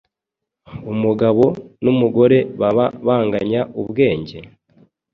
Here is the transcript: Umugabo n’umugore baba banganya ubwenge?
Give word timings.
Umugabo 0.93 1.43
n’umugore 1.83 2.37
baba 2.59 2.85
banganya 3.05 3.61
ubwenge? 3.81 4.39